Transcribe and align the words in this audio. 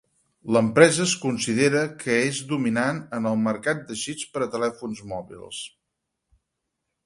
L'empresa 0.55 1.03
es 1.03 1.11
considera 1.25 1.83
que 1.99 2.15
és 2.31 2.39
dominant 2.53 3.03
en 3.19 3.29
el 3.35 3.39
mercat 3.51 3.87
de 3.93 4.01
xips 4.07 4.27
per 4.33 4.45
a 4.47 4.51
telèfons 4.59 5.07
mòbils. 5.15 5.65